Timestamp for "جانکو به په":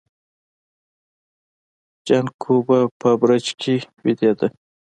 2.07-3.09